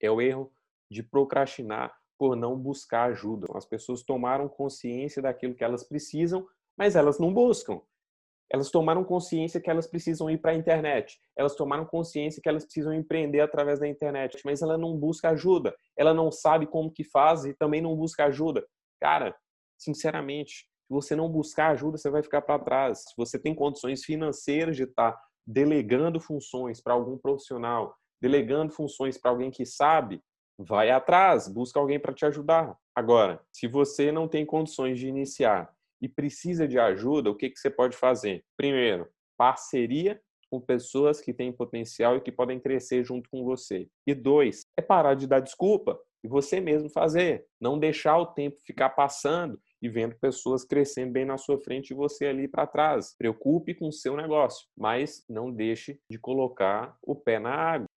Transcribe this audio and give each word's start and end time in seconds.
é 0.00 0.10
o 0.10 0.20
erro 0.20 0.52
de 0.90 1.02
procrastinar 1.02 1.94
por 2.18 2.34
não 2.34 2.56
buscar 2.56 3.10
ajuda. 3.10 3.46
As 3.54 3.64
pessoas 3.64 4.02
tomaram 4.02 4.48
consciência 4.48 5.22
daquilo 5.22 5.54
que 5.54 5.62
elas 5.62 5.84
precisam, 5.84 6.46
mas 6.76 6.96
elas 6.96 7.18
não 7.18 7.32
buscam. 7.32 7.80
Elas 8.50 8.70
tomaram 8.70 9.04
consciência 9.04 9.60
que 9.60 9.68
elas 9.68 9.86
precisam 9.86 10.30
ir 10.30 10.38
para 10.38 10.52
a 10.52 10.54
internet. 10.54 11.18
Elas 11.36 11.54
tomaram 11.54 11.84
consciência 11.84 12.40
que 12.42 12.48
elas 12.48 12.64
precisam 12.64 12.94
empreender 12.94 13.40
através 13.40 13.78
da 13.78 13.86
internet, 13.86 14.40
mas 14.44 14.62
ela 14.62 14.78
não 14.78 14.96
busca 14.96 15.30
ajuda. 15.30 15.74
Ela 15.96 16.14
não 16.14 16.32
sabe 16.32 16.66
como 16.66 16.90
que 16.90 17.04
faz 17.04 17.44
e 17.44 17.54
também 17.54 17.82
não 17.82 17.94
busca 17.94 18.24
ajuda. 18.24 18.66
Cara, 19.00 19.36
sinceramente, 19.76 20.66
se 20.88 20.94
você 20.94 21.14
não 21.14 21.28
buscar 21.28 21.72
ajuda, 21.72 21.98
você 21.98 22.10
vai 22.10 22.22
ficar 22.22 22.40
para 22.40 22.58
trás. 22.58 23.00
Se 23.00 23.14
você 23.16 23.38
tem 23.38 23.54
condições 23.54 24.02
financeiras 24.02 24.76
de 24.76 24.84
estar 24.84 25.12
tá 25.12 25.22
delegando 25.46 26.18
funções 26.18 26.80
para 26.80 26.94
algum 26.94 27.18
profissional, 27.18 27.94
delegando 28.20 28.72
funções 28.72 29.16
para 29.18 29.30
alguém 29.30 29.50
que 29.50 29.64
sabe, 29.64 30.20
vai 30.58 30.90
atrás, 30.90 31.48
busca 31.48 31.78
alguém 31.78 32.00
para 32.00 32.12
te 32.12 32.26
ajudar. 32.26 32.76
Agora, 32.94 33.40
se 33.52 33.66
você 33.68 34.10
não 34.10 34.26
tem 34.26 34.44
condições 34.44 34.98
de 34.98 35.06
iniciar 35.06 35.72
e 36.02 36.08
precisa 36.08 36.66
de 36.66 36.78
ajuda, 36.78 37.30
o 37.30 37.36
que, 37.36 37.50
que 37.50 37.58
você 37.58 37.70
pode 37.70 37.96
fazer? 37.96 38.44
Primeiro, 38.56 39.08
parceria 39.36 40.20
com 40.50 40.60
pessoas 40.60 41.20
que 41.20 41.32
têm 41.32 41.52
potencial 41.52 42.16
e 42.16 42.20
que 42.20 42.32
podem 42.32 42.58
crescer 42.58 43.04
junto 43.04 43.28
com 43.30 43.44
você. 43.44 43.88
E 44.06 44.14
dois, 44.14 44.62
é 44.76 44.82
parar 44.82 45.14
de 45.14 45.26
dar 45.26 45.40
desculpa 45.40 45.98
e 46.24 46.28
você 46.28 46.60
mesmo 46.60 46.88
fazer. 46.88 47.46
Não 47.60 47.78
deixar 47.78 48.18
o 48.18 48.26
tempo 48.26 48.58
ficar 48.64 48.90
passando 48.90 49.60
e 49.80 49.88
vendo 49.88 50.16
pessoas 50.16 50.64
crescendo 50.64 51.12
bem 51.12 51.24
na 51.24 51.38
sua 51.38 51.58
frente 51.58 51.90
e 51.90 51.94
você 51.94 52.26
ali 52.26 52.48
para 52.48 52.66
trás. 52.66 53.14
Preocupe 53.16 53.74
com 53.74 53.88
o 53.88 53.92
seu 53.92 54.16
negócio, 54.16 54.66
mas 54.76 55.24
não 55.28 55.52
deixe 55.52 56.00
de 56.10 56.18
colocar 56.18 56.96
o 57.02 57.14
pé 57.14 57.38
na 57.38 57.54
água. 57.54 57.88